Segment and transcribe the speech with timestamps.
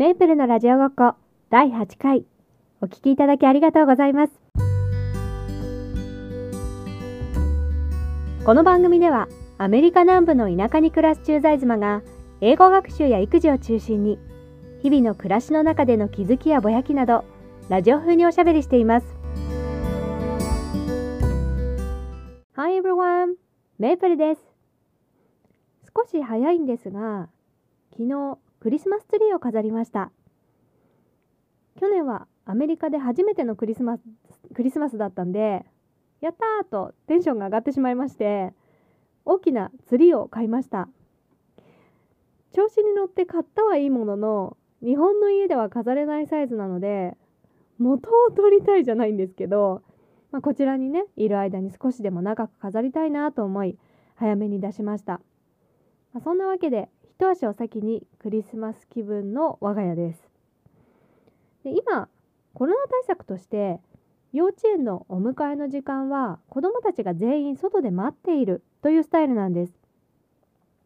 [0.00, 1.14] メープルのラジオごっこ
[1.50, 2.24] 第8回
[2.80, 4.32] お聞きいただきありがとうございます。
[8.46, 9.28] この番組では
[9.58, 12.00] アメリカ南部の田舎に暮らす駐在妻が
[12.40, 14.18] 英語学習や育児を中心に
[14.82, 17.26] 日々の暮らしの中での気づきやぼやきなど
[17.68, 19.06] ラジオ風におしゃべりしています。
[22.54, 23.34] Hi everyone!
[23.78, 24.40] メープルです。
[25.94, 27.28] 少し早いんですが
[27.90, 30.12] 昨日クリスマスツリーを飾りました。
[31.78, 34.02] 去年はアメリカで初めてのクリスマス
[34.54, 35.64] クリスマスだったんで
[36.20, 38.52] やったーとテンションが上がってしまいまして
[39.24, 40.88] 大きなツリーを買いました。
[42.52, 47.16] 調子に乗って買ったはいいものの日本の家では飾れないサイズなので
[47.78, 49.82] 元を取りたいじゃないんですけど、
[50.32, 53.78] まあ、こちらにねいる間に少しでも長く飾りたいなと思い
[54.16, 55.20] 早めに出しました、
[56.12, 56.88] まあ、そんなわけで
[57.20, 60.22] 一足お先にクリスマス気分の我が家です。
[61.64, 62.08] で今
[62.54, 63.78] コロナ対策として
[64.32, 69.74] 幼稚園のお迎えの時間は子どもたちが全員外で待っているというスタイルなんです。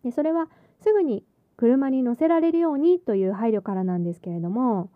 [0.02, 0.48] でそれは
[0.82, 1.22] すぐに
[1.56, 4.90] 車に乗せられるようにという配慮からなんですけれども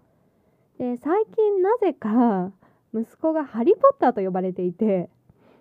[0.80, 2.50] で最近なぜか
[2.92, 5.08] 息子がハリー・ポッターと呼ばれていて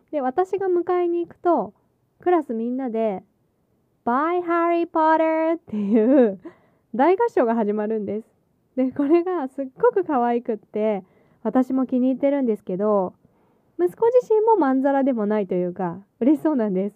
[0.09, 1.75] で私が迎えに行くと
[2.19, 3.21] クラスみんなで
[4.07, 6.39] By Harry Potter っていう
[6.95, 8.27] 大合唱が始まるんです。
[8.77, 11.03] で、これがすっごく可愛くって、
[11.43, 13.13] 私も気に入ってるんですけど、
[13.77, 16.95] 息子自身もまんざらでもないというか、嬉しそうなんです。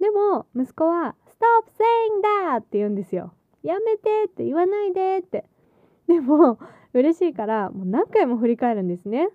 [0.00, 2.56] でも、息子は、Stop saying that!
[2.56, 3.32] って言うんですよ。
[3.62, 5.44] やめてって言わないでって。
[6.08, 6.58] でも、
[6.92, 9.28] 嬉しいから、もう何回も振り返るんですね。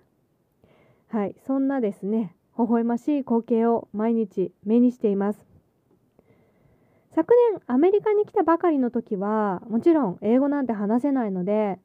[1.08, 5.49] はい、そんなですね、微笑ましい光景を毎日目にしています。
[7.14, 11.78] 昨年アメリカに来たばかりの時はもちろん英語なんて話せないので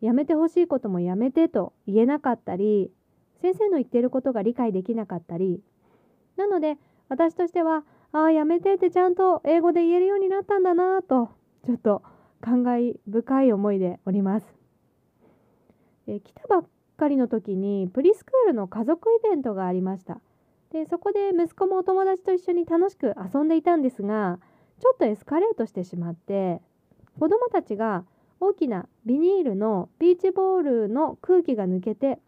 [0.00, 2.90] やめてほしいこともやめてと言えなかったり
[3.42, 5.60] 先生の言ってることが理解できなかったり
[6.36, 6.78] なので
[7.08, 11.30] 私としてはああやめてってちゃんと英語で言えるようになったんだなと
[11.66, 12.02] ちょっと
[12.40, 14.46] 感慨深い思いでおります。
[16.06, 16.64] え来たばっ
[16.96, 20.20] かりの時にプリスクールの家族イベントがありました。
[20.72, 24.38] でそこで息子もお友達と一緒に楽しく遊んでいたんですが
[24.80, 26.60] ちょっとエスカレートしてしまって
[27.18, 28.04] 子どもたちが
[28.40, 32.18] 大きなビニールのビーチボールの空気が抜けて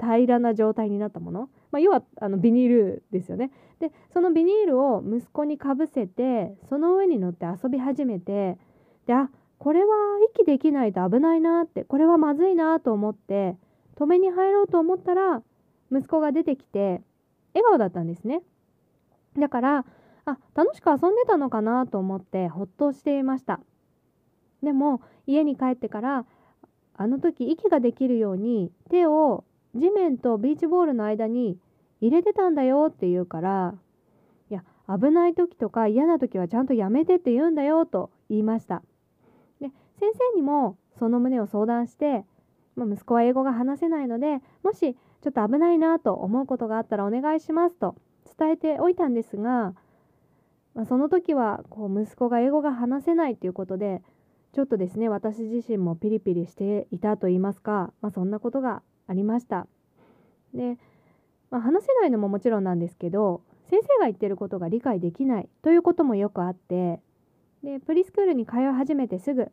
[0.00, 3.50] 平らな状態になったもの、まあ、要はあのビニールですよね。
[3.78, 8.58] でそのビニールを息子にかぶせてその上に乗って遊び始めて
[9.06, 9.86] であこれは
[10.34, 13.56] 息できないと危ないなってこれはまずいなと思って
[13.96, 15.42] 止めに入ろうと思ったら
[15.92, 17.02] 息子が出てきて
[17.54, 18.42] 笑顔だったんですね。
[19.38, 19.84] だから
[20.24, 23.60] あ楽しく遊んでたのかなと思ってほっとしていました。
[24.62, 26.26] でも家に帰ってから
[26.94, 29.44] あの時息ができるように手を
[29.74, 31.56] 地面とビーチボールの間に
[32.00, 33.74] 入れてたんだよって言うから
[34.50, 38.82] いや危ない時とか嫌な時はちゃんとやめてって言うんだよと言いました。
[39.60, 42.24] で先生にもその旨を相談して、
[42.76, 47.94] まあ、息子は英語が話せないのでもしちょっと危ないなと思うことがあったらお願いしますと
[48.38, 49.74] 伝えておいたんですが
[50.74, 54.02] まあ、その時はこう息子が英語が話せないということで
[54.52, 59.66] ちょっとですね私自身もピリピリしていたと言いますか、まあ、そんなことがありました。
[60.54, 60.78] で、
[61.50, 67.00] まあ、話せないのももちろんなんですけど先生が言ってることが理解できないということもよくあって
[67.62, 69.48] でプリスクールに通い始めてすぐ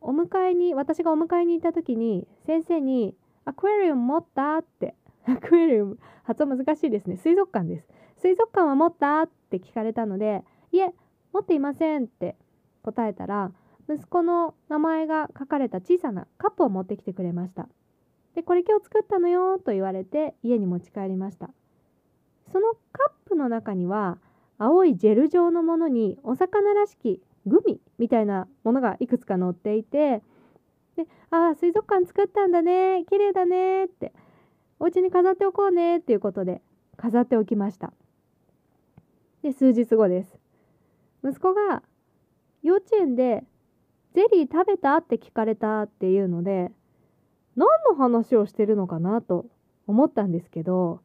[0.00, 9.22] お迎えに私がお迎えに行った時に先生に「アクアリウム持った?」ってアクアリウム発音難しいですね水族館です水族館は持った？
[9.22, 10.42] ってって聞かれたので、
[10.72, 10.94] いえ、
[11.32, 12.36] 持っていませんって
[12.82, 13.52] 答えたら、
[13.88, 17.68] 息子の名前が書かれた小さなカップを持ってきてくれました。
[18.34, 21.50] で、これ今日作ったのよと言われて家に持ち帰りました。
[22.50, 24.18] そのカップの中には、
[24.58, 30.22] 青いジェル状のものにお魚らしきグミみたいなものがいくつか載っていて、
[30.96, 34.12] で、ああ、水族館作ったんだね、綺麗だねって、
[34.78, 36.62] お家に飾っておこうねっていうことで
[36.96, 37.92] 飾っておきました。
[39.42, 40.38] で、数日後です。
[41.24, 41.82] 息子が
[42.62, 43.44] 幼稚園で
[44.14, 46.70] ゼリー食べたって聞かれたっていうので、
[47.56, 49.46] 何の話をしてるのかなと
[49.86, 51.00] 思ったんですけど、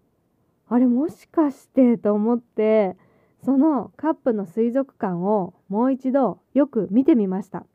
[0.69, 2.97] あれもしかしてと思って、
[3.43, 7.65] そのカップの水族館をもう一度よく見てみました。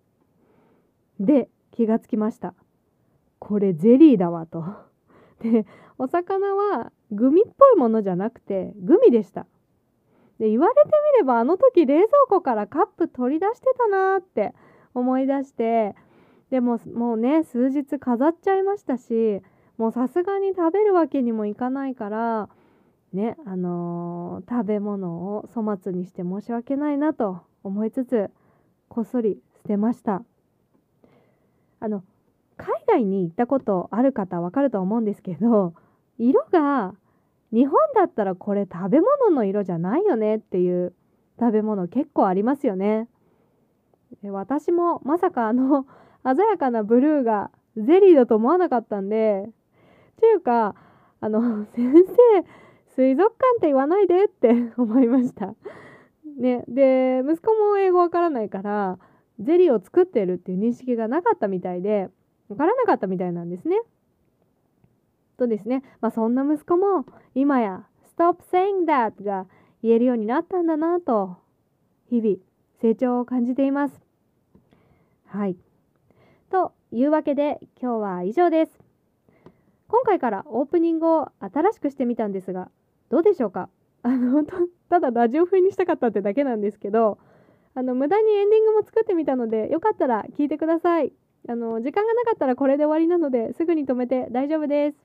[1.19, 2.55] で、気がつきました。
[3.38, 4.64] これゼリーだわと。
[5.41, 5.67] で、
[5.99, 9.47] お魚はグミっぽいものじゃなくてグミでした。
[10.43, 10.81] で言われて
[11.15, 14.53] みればあの時冷蔵庫からカップ取り出してたなって
[14.93, 15.94] 思い出して
[16.50, 19.41] でももうね数日飾っちゃいましたし
[19.79, 22.49] もうさすがに食べるわけにもいかないから
[23.12, 28.29] ねあのー、食べ物を粗末にして申し訳ないなと思いつつ
[28.88, 30.25] こっそり捨てました。
[31.79, 32.03] あの
[32.56, 35.73] 海外に行ったことある方わかると思うんですけど
[36.19, 36.95] 色が
[37.52, 40.94] 日本だったらこれ食べ物の色じゃないよねっていう
[41.38, 43.08] 食べ物結構ありますよね。
[44.25, 45.87] 私もまさかあの
[46.25, 49.49] 鮮やかなブルーがゼリーだと思わなかったんで
[50.20, 50.75] というか
[51.20, 52.04] あの 先生
[52.94, 55.54] 水族館って言わないでって 思いました。
[56.38, 58.99] ね、で息子も英語わからないから
[59.38, 62.08] ゼリーを作ってるっていう認識がなかったみたいで
[62.49, 63.82] わからなかったみたいなんですね。
[65.38, 67.87] とですね、まあ、そんな息子も今や
[68.17, 69.46] 「Stop saying that」が
[69.82, 71.37] 言えるようになったんだなと
[72.06, 72.37] 日々
[72.81, 74.00] 成長を感じています。
[75.26, 75.56] はい。
[76.50, 78.79] というわけで今日は以上です。
[79.88, 82.70] 今回からオープニングを新しくしてみたんですが
[83.11, 83.69] どうでしょうか？
[84.02, 84.44] あの
[84.88, 87.19] ただラジオ風にしたかったってだけなんですけど
[87.75, 91.12] あの無駄にエンディングも作ってみたのでよかったら聞いてください
[91.49, 94.96] あの時間がなかったらこれで終わりなのですぐに止めて大丈夫です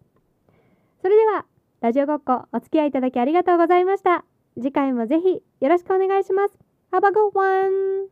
[1.02, 1.46] それでは
[1.82, 4.26] ラジオごっこお付き合いいただきありがとうございました。
[4.56, 6.58] 次回もぜひよろしくお願いします。
[6.92, 8.08] Have a good one!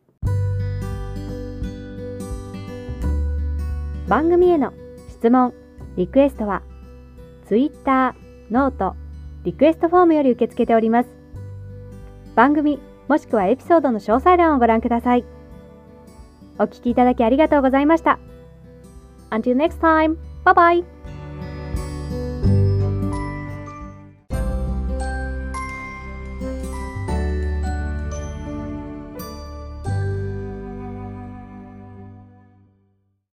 [4.08, 4.72] 番組への
[5.08, 5.52] 質問
[5.96, 6.62] リクエストは
[7.48, 8.14] Twitter、
[8.50, 8.94] note、
[9.42, 11.08] リクエストフォームより受け付けております。
[12.36, 12.78] 番組
[13.08, 15.24] もしくはエピソードの詳細欄をご覧ください。
[16.58, 18.18] お聞きいただきありがとうございました。
[19.30, 20.95] Until next time, bye bye!